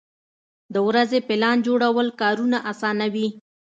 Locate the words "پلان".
1.27-1.57